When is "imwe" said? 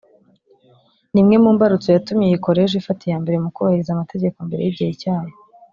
1.21-1.35